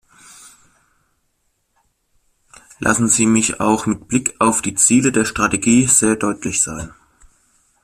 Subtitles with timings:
[2.79, 6.89] Lassen Sie mich auch mit Blick auf die Ziele der Strategie sehr deutlich sein.